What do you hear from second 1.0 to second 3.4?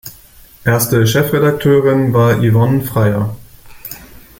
Chefredakteurin war Yvonne Freyer.